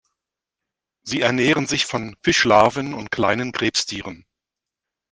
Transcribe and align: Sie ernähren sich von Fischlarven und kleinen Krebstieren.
Sie 1.03 1.21
ernähren 1.21 1.67
sich 1.67 1.85
von 1.85 2.15
Fischlarven 2.23 2.95
und 2.95 3.11
kleinen 3.11 3.51
Krebstieren. 3.51 4.25